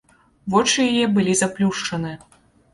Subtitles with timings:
[0.53, 2.19] Вочы яе былі заплюшчаны.